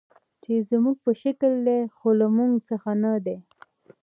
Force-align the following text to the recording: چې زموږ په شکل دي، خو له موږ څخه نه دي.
چې 0.43 0.53
زموږ 0.69 0.95
په 1.05 1.11
شکل 1.21 1.51
دي، 1.67 1.79
خو 1.95 2.09
له 2.19 2.27
موږ 2.35 2.51
څخه 2.69 2.89
نه 3.03 3.11
دي. 3.25 3.37